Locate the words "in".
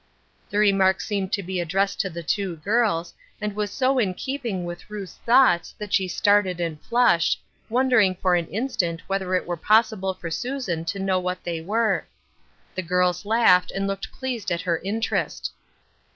3.99-4.15